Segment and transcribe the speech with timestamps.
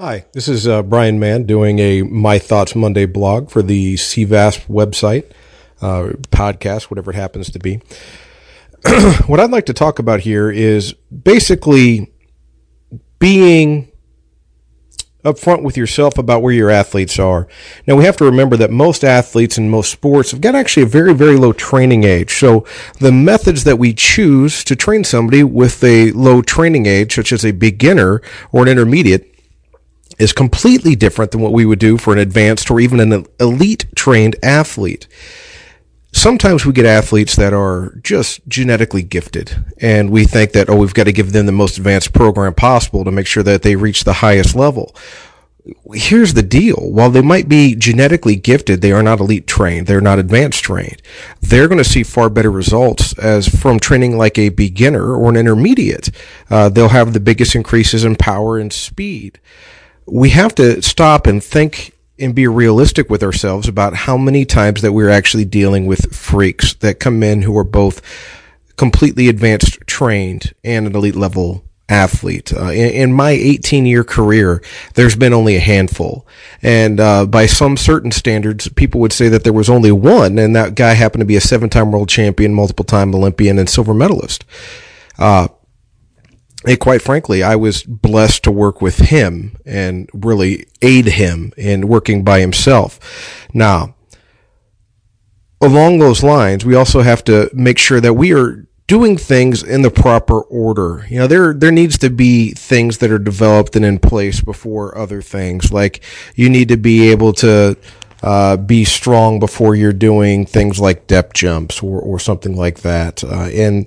[0.00, 4.68] Hi, this is uh, Brian Mann doing a My Thoughts Monday blog for the CVASP
[4.68, 5.28] website,
[5.82, 7.80] uh, podcast, whatever it happens to be.
[9.26, 12.12] what I'd like to talk about here is basically
[13.18, 13.90] being
[15.24, 17.48] upfront with yourself about where your athletes are.
[17.84, 20.86] Now we have to remember that most athletes in most sports have got actually a
[20.86, 22.34] very, very low training age.
[22.34, 22.64] So
[23.00, 27.44] the methods that we choose to train somebody with a low training age, such as
[27.44, 28.22] a beginner
[28.52, 29.34] or an intermediate,
[30.18, 33.86] is completely different than what we would do for an advanced or even an elite
[33.94, 35.06] trained athlete.
[36.12, 40.94] Sometimes we get athletes that are just genetically gifted and we think that, oh, we've
[40.94, 44.04] got to give them the most advanced program possible to make sure that they reach
[44.04, 44.94] the highest level.
[45.92, 46.78] Here's the deal.
[46.80, 49.86] While they might be genetically gifted, they are not elite trained.
[49.86, 51.02] They're not advanced trained.
[51.42, 55.36] They're going to see far better results as from training like a beginner or an
[55.36, 56.08] intermediate.
[56.48, 59.38] Uh, they'll have the biggest increases in power and speed
[60.10, 64.82] we have to stop and think and be realistic with ourselves about how many times
[64.82, 68.02] that we're actually dealing with freaks that come in who are both
[68.76, 72.52] completely advanced trained and an elite level athlete.
[72.52, 74.62] Uh, in, in, my 18 year career,
[74.94, 76.26] there's been only a handful.
[76.62, 80.54] And uh, by some certain standards, people would say that there was only one, and
[80.54, 83.94] that guy happened to be a seven time world champion, multiple time Olympian, and silver
[83.94, 84.44] medalist.
[85.18, 85.48] Uh,
[86.66, 91.88] and quite frankly, I was blessed to work with him and really aid him in
[91.88, 92.98] working by himself.
[93.54, 93.94] Now,
[95.60, 99.82] along those lines, we also have to make sure that we are doing things in
[99.82, 101.06] the proper order.
[101.08, 104.96] You know, there there needs to be things that are developed and in place before
[104.98, 105.70] other things.
[105.70, 106.02] Like
[106.34, 107.76] you need to be able to
[108.22, 113.22] uh, be strong before you're doing things like depth jumps or or something like that.
[113.22, 113.86] Uh, and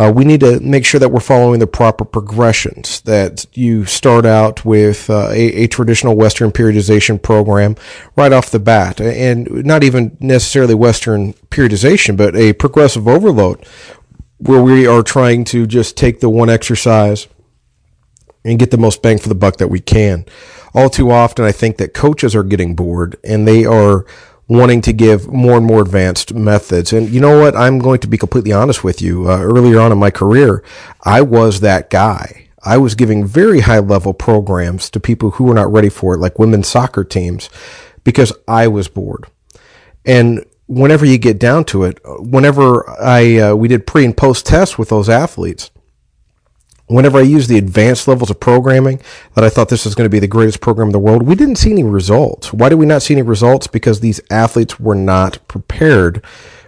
[0.00, 3.02] uh, we need to make sure that we're following the proper progressions.
[3.02, 7.76] That you start out with uh, a, a, traditional Western periodization program
[8.16, 13.62] right off the bat, and not even necessarily Western periodization, but a progressive overload,
[14.38, 17.28] where we are trying to just take the one exercise
[18.42, 20.24] and get the most bang for the buck that we can.
[20.72, 24.06] All too often, I think that coaches are getting bored and they are
[24.50, 26.92] wanting to give more and more advanced methods.
[26.92, 27.54] And you know what?
[27.54, 29.30] I'm going to be completely honest with you.
[29.30, 30.64] Uh, earlier on in my career,
[31.04, 32.48] I was that guy.
[32.64, 36.18] I was giving very high level programs to people who were not ready for it,
[36.18, 37.48] like women's soccer teams,
[38.02, 39.26] because I was bored.
[40.04, 44.46] And whenever you get down to it, whenever I uh, we did pre and post
[44.46, 45.70] tests with those athletes,
[46.90, 49.00] whenever I used the advanced levels of programming
[49.34, 51.34] that I thought this was going to be the greatest program in the world, we
[51.34, 52.52] didn't see any results.
[52.52, 53.66] Why did we not see any results?
[53.66, 56.24] Because these athletes were not prepared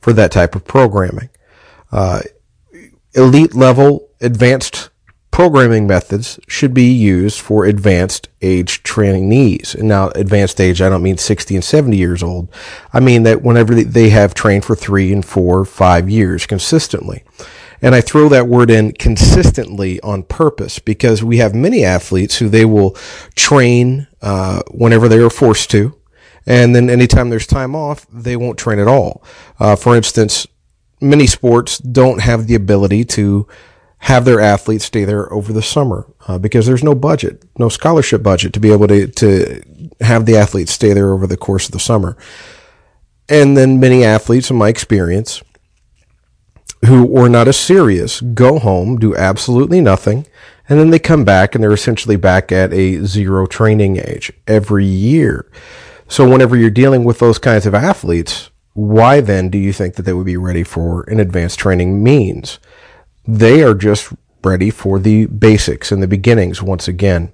[0.00, 1.28] for that type of programming.
[1.92, 2.20] Uh,
[3.14, 4.90] elite level advanced
[5.30, 9.74] programming methods should be used for advanced age trainees.
[9.74, 12.48] And now, advanced age, I don't mean 60 and 70 years old.
[12.94, 17.22] I mean that whenever they have trained for three and four, five years consistently.
[17.82, 22.48] And I throw that word in consistently on purpose because we have many athletes who
[22.48, 22.92] they will
[23.34, 25.96] train uh, whenever they are forced to.
[26.46, 29.22] And then anytime there's time off, they won't train at all.
[29.58, 30.46] Uh, for instance,
[31.00, 33.46] many sports don't have the ability to
[33.98, 38.22] have their athletes stay there over the summer uh, because there's no budget, no scholarship
[38.22, 39.62] budget to be able to, to
[40.00, 42.16] have the athletes stay there over the course of the summer.
[43.28, 45.42] And then many athletes, in my experience,
[46.84, 50.26] who are not as serious go home, do absolutely nothing,
[50.68, 54.84] and then they come back and they're essentially back at a zero training age every
[54.84, 55.50] year.
[56.08, 60.02] So whenever you're dealing with those kinds of athletes, why then do you think that
[60.02, 62.58] they would be ready for an advanced training means?
[63.26, 64.12] They are just
[64.44, 67.32] ready for the basics and the beginnings once again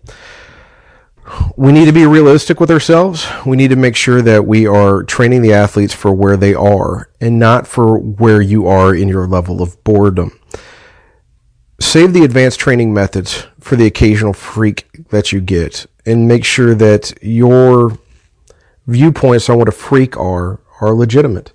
[1.56, 3.26] we need to be realistic with ourselves.
[3.46, 7.08] We need to make sure that we are training the athletes for where they are
[7.20, 10.38] and not for where you are in your level of boredom.
[11.80, 16.74] Save the advanced training methods for the occasional freak that you get and make sure
[16.74, 17.98] that your
[18.86, 21.52] viewpoints on what a freak are are legitimate.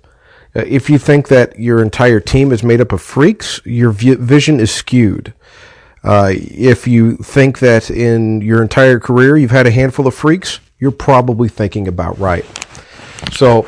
[0.56, 4.58] Uh, if you think that your entire team is made up of freaks, your vision
[4.60, 5.34] is skewed.
[6.04, 10.60] Uh, if you think that in your entire career you've had a handful of freaks,
[10.78, 12.44] you're probably thinking about right.
[13.32, 13.66] So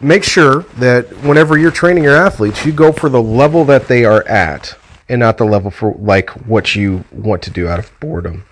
[0.00, 4.04] make sure that whenever you're training your athletes, you go for the level that they
[4.04, 4.76] are at
[5.08, 8.44] and not the level for like what you want to do out of boredom.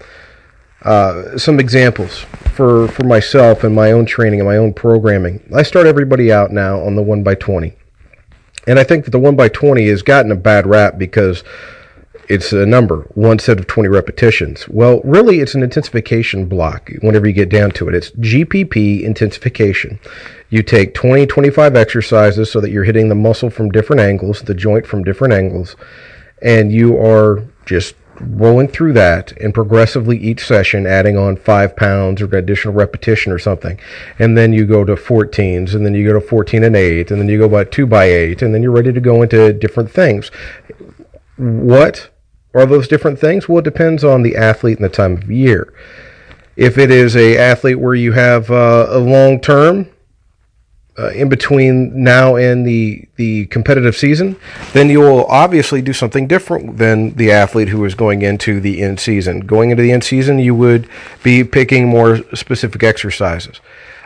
[0.83, 2.19] Uh, some examples
[2.55, 5.41] for, for myself and my own training and my own programming.
[5.55, 7.73] I start everybody out now on the 1 by 20
[8.67, 11.45] And I think that the 1 by 20 has gotten a bad rap because
[12.33, 14.67] it's a number, one set of 20 repetitions.
[14.67, 17.95] Well, really, it's an intensification block whenever you get down to it.
[17.95, 20.01] It's GPP intensification.
[20.49, 24.55] You take 20, 25 exercises so that you're hitting the muscle from different angles, the
[24.55, 25.77] joint from different angles,
[26.41, 32.23] and you are just rolling through that and progressively each session adding on five pounds
[32.23, 33.79] or additional repetition or something.
[34.19, 37.21] And then you go to 14s and then you go to 14 and 8 and
[37.21, 39.91] then you go by 2 by 8 and then you're ready to go into different
[39.91, 40.31] things.
[41.37, 42.09] What
[42.55, 43.49] are those different things?
[43.49, 45.73] Well, it depends on the athlete and the time of year.
[46.57, 49.89] If it is a athlete where you have uh, a long term,
[50.99, 54.37] uh, in between now and the the competitive season,
[54.75, 58.83] then you will obviously do something different than the athlete who is going into the
[58.83, 59.41] end season.
[59.41, 60.89] Going into the end season, you would
[61.23, 63.61] be picking more specific exercises.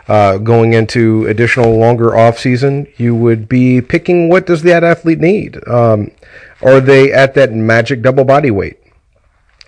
[0.07, 5.19] Uh, going into additional longer off season, you would be picking what does that athlete
[5.19, 5.65] need.
[5.67, 6.11] Um,
[6.61, 8.79] are they at that magic double body weight?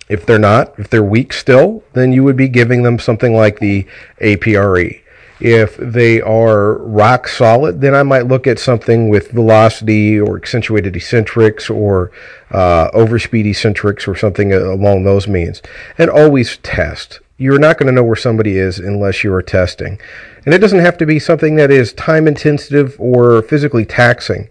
[0.08, 3.60] If they're not, if they're weak still, then you would be giving them something like
[3.60, 3.86] the
[4.20, 5.02] APRE.
[5.40, 10.96] If they are rock solid, then I might look at something with velocity or accentuated
[10.96, 12.10] eccentrics or
[12.50, 15.62] uh, overspeed eccentrics or something along those means.
[15.96, 17.20] And always test.
[17.40, 19.98] You're not going to know where somebody is unless you are testing.
[20.44, 24.50] And it doesn't have to be something that is time intensive or physically taxing.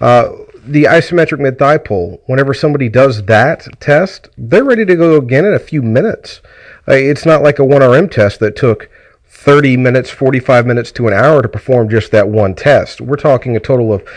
[0.00, 0.30] Uh,
[0.64, 5.46] the isometric mid thigh pull, whenever somebody does that test, they're ready to go again
[5.46, 6.40] in a few minutes.
[6.86, 8.88] Uh, it's not like a 1RM test that took
[9.26, 13.00] 30 minutes, 45 minutes to an hour to perform just that one test.
[13.00, 14.08] We're talking a total of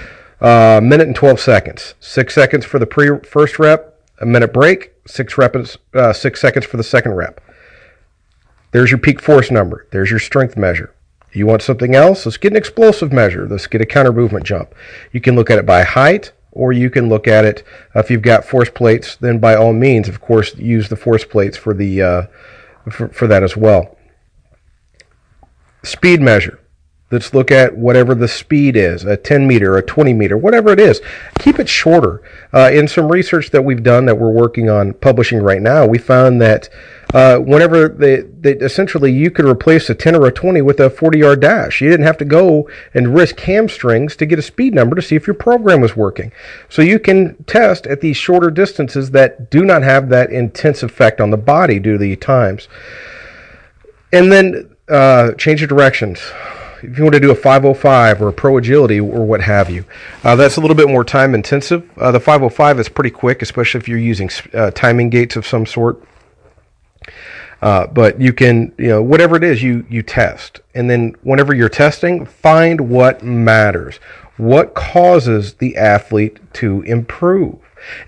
[0.41, 1.95] a uh, minute and 12 seconds.
[1.99, 6.67] Six seconds for the pre first rep, a minute break, six, reps, uh, six seconds
[6.67, 7.41] for the second rep.
[8.71, 9.87] There's your peak force number.
[9.91, 10.93] There's your strength measure.
[11.33, 12.25] You want something else?
[12.25, 13.47] Let's get an explosive measure.
[13.47, 14.73] Let's get a counter movement jump.
[15.11, 17.63] You can look at it by height, or you can look at it
[17.95, 19.15] uh, if you've got force plates.
[19.15, 22.21] Then by all means, of course, use the force plates for the uh,
[22.89, 23.97] for, for that as well
[25.83, 26.59] speed measure.
[27.11, 30.79] Let's look at whatever the speed is, a 10 meter, a 20 meter, whatever it
[30.79, 31.01] is.
[31.39, 32.23] Keep it shorter.
[32.53, 35.97] Uh, in some research that we've done that we're working on publishing right now, we
[35.97, 36.69] found that
[37.13, 40.89] uh, whenever they, they, essentially you could replace a 10 or a 20 with a
[40.89, 41.81] 40 yard dash.
[41.81, 45.17] You didn't have to go and risk hamstrings to get a speed number to see
[45.17, 46.31] if your program was working.
[46.69, 51.19] So you can test at these shorter distances that do not have that intense effect
[51.19, 52.69] on the body due to the times.
[54.13, 56.21] And then uh, change of directions.
[56.83, 59.85] If you want to do a 505 or a pro agility or what have you,
[60.23, 61.89] uh, that's a little bit more time intensive.
[61.97, 65.65] Uh, the 505 is pretty quick, especially if you're using uh, timing gates of some
[65.65, 66.03] sort.
[67.61, 71.53] Uh, but you can, you know, whatever it is, you you test, and then whenever
[71.53, 73.97] you're testing, find what matters.
[74.37, 77.59] What causes the athlete to improve?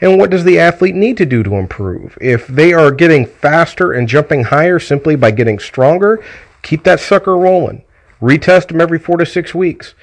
[0.02, 2.18] And what does the athlete need to do to improve?
[2.20, 6.24] If they are getting faster and jumping higher simply by getting stronger,
[6.64, 7.84] Keep that sucker rolling.
[8.24, 9.96] Retest them every four to six weeks.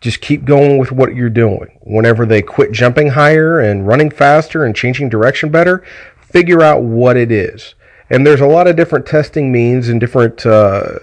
[0.00, 1.80] Just keep going with what you're doing.
[1.82, 5.82] Whenever they quit jumping higher and running faster and changing direction better,
[6.20, 7.74] figure out what it is.
[8.08, 10.98] And there's a lot of different testing means and different uh,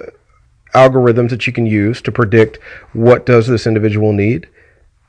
[0.73, 2.59] algorithms that you can use to predict
[2.93, 4.47] what does this individual need.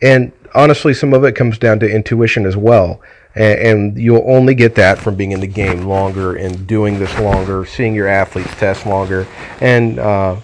[0.02, 3.00] And honestly, some of it comes down to intuition as well
[3.34, 7.18] and, and, you'll only get that from being in the game longer and doing this
[7.18, 9.26] longer, seeing your athletes test longer,
[9.60, 10.36] and uh,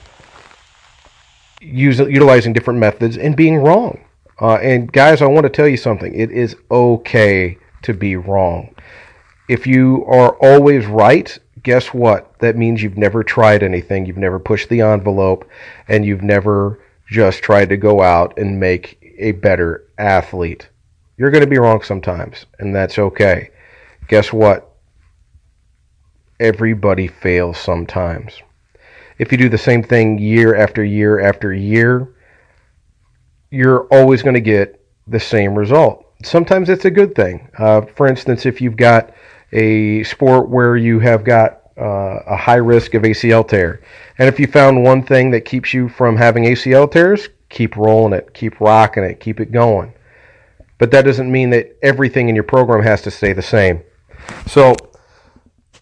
[1.61, 4.05] use, utilizing different methods and being wrong.
[4.40, 6.14] Uh, and guys, I want to tell you something.
[6.14, 8.75] It is okay to be wrong.
[9.49, 12.38] If you are always right, guess what?
[12.38, 15.49] That means you've never tried anything, you've never pushed the envelope,
[15.88, 20.69] and you've never just tried to go out and make a better athlete.
[21.17, 23.50] You're going to be wrong sometimes, and that's okay.
[24.09, 24.71] Guess what?
[26.38, 28.40] Everybody fails sometimes.
[29.21, 32.15] If you do the same thing year after year after year,
[33.50, 36.07] you're always going to get the same result.
[36.23, 37.49] Sometimes it's a good thing.
[37.59, 39.12] Uh, for instance, if you've got
[39.53, 43.83] a sport where you have got uh, a high risk of ACL tear,
[44.19, 48.12] and if you found one thing that keeps you from having ACL tears, keep rolling
[48.12, 49.93] it, keep rocking it, keep it going
[50.81, 53.83] but that doesn't mean that everything in your program has to stay the same.
[54.47, 54.75] So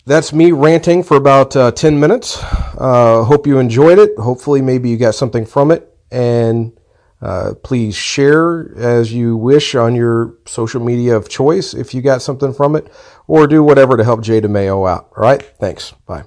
[0.08, 2.42] that's me ranting for about uh, 10 minutes.
[2.42, 4.18] Uh, hope you enjoyed it.
[4.18, 5.94] Hopefully, maybe you got something from it.
[6.10, 6.72] And
[7.20, 12.22] uh, please share as you wish on your social media of choice if you got
[12.22, 12.90] something from it,
[13.26, 15.10] or do whatever to help Jay DeMayo out.
[15.16, 15.42] All right?
[15.42, 15.92] Thanks.
[16.06, 16.24] Bye.